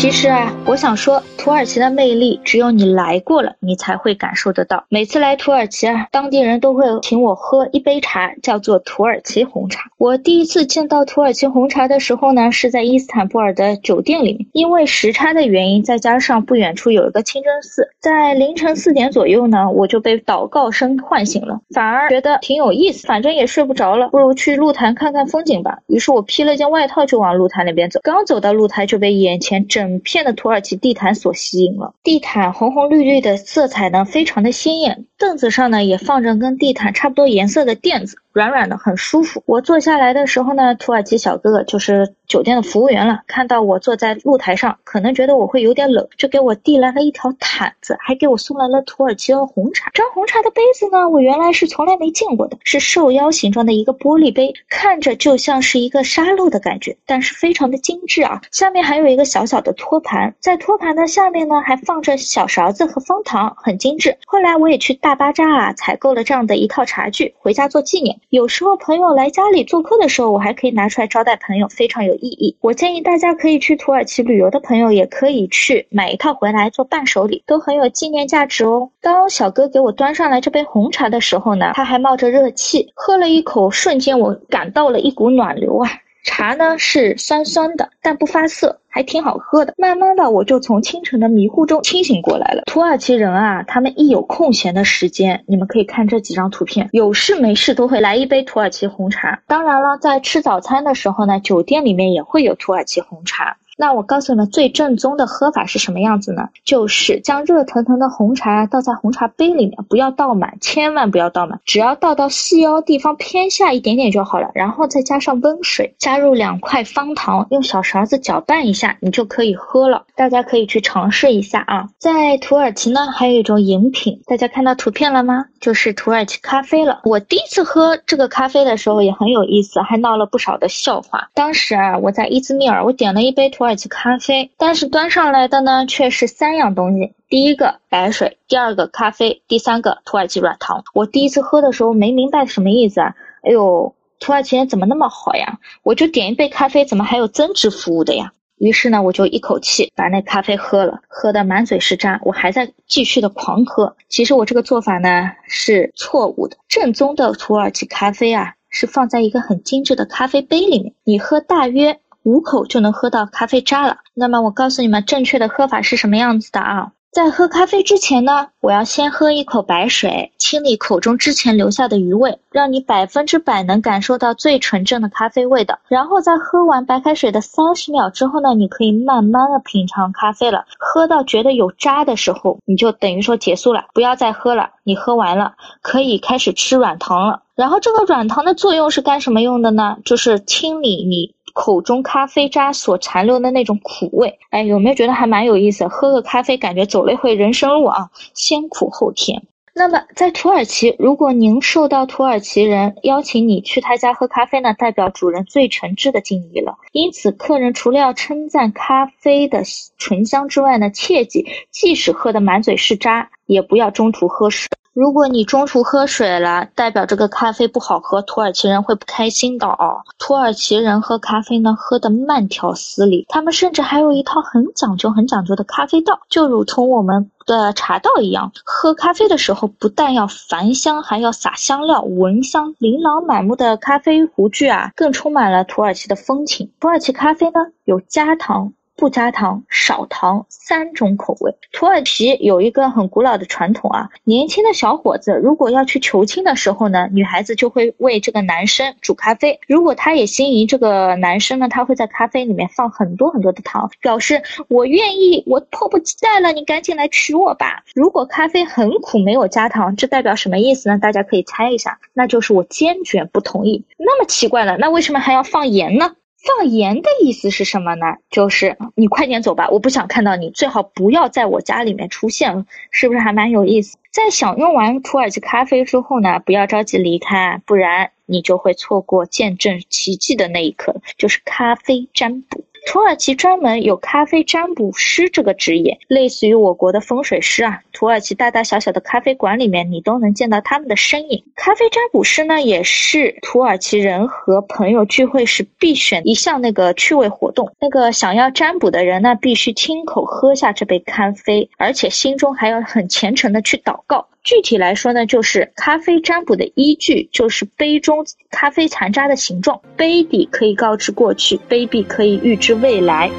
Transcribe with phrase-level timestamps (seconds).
[0.00, 4.84] 其实啊，我想说，土耳其的魅力只有你来过了，你才会感受得到。
[4.88, 9.90] 每次来土耳其啊，当地人都会请我喝一杯茶，叫做土耳其红茶。
[9.98, 25.78] 我第一次见到土耳其红茶的时候呢，是在伊斯坦布尔的酒店里面，因为时差的原因，再加上不远处有一个清真寺，在凌晨四点左右呢，我就被祷告声唤醒了，反而觉得挺有意思，反正也睡不着了，不如去露台看看风景吧。
[25.88, 29.87] 于是我披了件外套就往露台那边走，刚走到露台就被眼前整。
[29.88, 35.06] 整片的土耳其地毯所吸引了，地毯红红绿绿的色彩呢，非常的鲜艳。
[35.18, 38.16] 凳子上呢，也放着跟地毯差不多颜色的垫子。
[38.32, 39.42] 软软的，很舒服。
[39.46, 49.90] 我坐下来的时候呢，土耳其小哥哥就是酒店的服务员了，看到我坐在露台上，可能觉得我会有点冷，就给我递来了一条毯子，还给我送来了土耳其的红茶。
[49.92, 58.40] 这红茶的杯子呢，我原来是从来没见过的，是瘦腰形状的一个玻璃杯，看着就像是一个沙漏的感觉，但是非常的精致啊。
[58.52, 64.16] 下面还有一个小小的托盘，在托盘的下面呢，还放着小勺子和方糖，很精致。
[64.26, 68.20] 后来我也去大大巴扎啊采购了这样的一套茶具，回家做纪念。
[68.28, 72.54] 有时候朋友来家里做客的时候，我还可以拿出来招待朋友，非常有意义。
[72.60, 78.90] 我建议大家可以去土耳其旅游的朋友，也可以去买一套回来做伴手礼，都很有纪念价值哦。
[79.00, 85.88] 当小哥给我端上来这杯红茶的时候呢，他还冒着热气，喝了一口，瞬间我感到了一股暖流啊。
[86.28, 89.72] 茶呢是酸酸的，但不发涩，还挺好喝的。
[89.78, 92.64] 慢慢的，我就从清晨的迷糊中清醒过来了。
[92.66, 99.40] 土耳其人啊，他们一有空闲的时间，你们可以看这几张图片，有事没事都会来一杯土耳其红茶。
[99.46, 103.56] 当然了，在吃早餐的时候呢，酒店里面也会有土耳其红茶。
[103.80, 106.48] 那我告诉你们，最正宗的喝法是什么样子呢？
[106.64, 114.50] 就是将热腾腾的红茶倒在红茶杯里面，不要倒满，千万不要倒满，只要倒到细腰地方偏下一点点就好了。
[114.52, 120.02] 然后再加上温水，加入两块方糖，用小勺子搅拌一下，你就可以喝了。
[120.16, 121.88] 大家可以去尝试一下啊。
[121.98, 125.44] 在土耳其呢，还有一种饮品，大家看到图片了吗？
[125.60, 127.02] 就是土耳其咖啡了。
[127.04, 131.28] 我第一次喝这个咖啡的时候也很有意思，还闹了不少的笑话。
[131.32, 133.67] 当时啊，我在伊兹密尔，我点了一杯土耳。
[133.68, 140.84] 土耳其咖啡，但是端上来的呢却是三样东西：第一个白水，第二个咖啡，第三个土耳其软糖。
[140.94, 143.14] 我第一次喝的时候没明白什么意思啊！
[143.42, 145.58] 哎呦，土耳其人怎么那么好呀？
[145.82, 148.32] 我就点一杯咖啡，怎么还有增值服务的呀？
[148.56, 152.18] 于是呢，我就一口气把那咖啡喝了，喝的满嘴是渣。
[152.24, 153.96] 我还在继续的狂喝。
[154.08, 162.00] 其实我这个做法呢是错误的，正宗的土耳其咖啡啊是放在一个很精致的咖啡杯里面，你喝大约。
[162.28, 163.96] 五口就能喝到咖啡渣了。
[164.12, 166.92] 那么我告诉你们，正确的喝法是什么样子的啊？
[167.10, 175.78] 在喝咖啡之前呢，我要先喝一口白水，清理口中之前留下的余味，让你百分之百能感受到最纯正的咖啡味的。
[175.88, 180.66] 然后在喝完白开水的三十秒之后呢，你可以慢慢的品尝咖啡了。
[180.78, 184.68] 喝到觉得有渣的时候，你就等于说结束了，不要再喝了。
[184.84, 187.40] 你喝完了，可以开始吃软糖了。
[187.54, 189.96] 然后这个软糖的作用是干什么用的呢？
[190.04, 191.34] 就是清理你。
[191.60, 195.88] 口中咖啡渣所残留的那种苦味，哎，有没有觉得还蛮有意思？
[195.88, 199.42] 喝个咖啡，感觉走了一回人生路啊，先苦后甜。
[199.74, 206.76] 那么在土耳其，如果您受到土耳其人邀请你去他家喝咖啡呢，代表主人最诚挚的敬意了。
[206.92, 209.64] 因此，客人除了要称赞咖啡的
[209.98, 214.68] 醇香之外呢，切记，即使喝得满嘴是渣，也不要中途喝水。
[214.98, 220.02] 如果你中途喝水了，代表这个咖啡不好喝，土耳其人会不开心的哦。
[220.18, 228.50] 土耳其人喝咖啡呢，喝的慢条斯理，他们甚至还有一套很讲究、很讲究的咖啡道，就如同我们的茶道一样。
[228.64, 236.72] 喝咖啡的时候，不但要焚香，还要撒香料，闻香，琳琅满目的咖啡壶具啊，更充满了土耳其的风情。
[236.80, 238.72] 土耳其咖啡呢，有加糖。
[238.98, 241.54] 不加糖、少糖三种口味。
[241.70, 249.60] 土耳其有一个很古老的传统啊，年轻的小伙子如果要去求亲的时候呢，女孩子就会为这个男生煮咖啡。
[249.68, 257.84] 如果他也心仪这个男生呢，他会在咖啡里面放很多很多的糖，表示我愿意，我迫不及待了，你赶紧来娶我吧。
[257.94, 260.98] 如果咖啡很苦，没有加糖，这代表什么意思呢？
[260.98, 263.84] 大家可以猜一下，那就是我坚决不同意。
[263.96, 266.14] 那么奇怪了，那为什么还要放盐呢？
[266.40, 268.16] 放盐的意思是什么呢？
[268.30, 273.98] 就是你快点走吧，我不想看到你，最好不要在我家里面出现，是不是还蛮有意思？
[274.12, 282.64] 在享用完土耳其咖啡之后呢，不要着急离开，不然你就会错过见证奇迹的那一刻，就是咖啡占卜。
[282.88, 287.80] 土耳其专门有咖啡占卜师这个职业，类似于我国的风水师啊。
[287.92, 291.44] 土耳其大大小小的咖啡馆里面，你都能见到他们的身影。
[291.54, 297.70] 咖啡占卜师呢，也是土耳其人和朋友聚会时必选一项那个趣味活动。
[297.78, 304.26] 那个想要占卜的人呢，必须亲口喝下这杯咖啡，而且心中还要很虔诚的去祷告。
[304.48, 313.30] 具体来说呢，就是咖啡占卜的依据就是杯中咖啡残渣的形状，杯底可以告知过去，杯壁可以预知未来。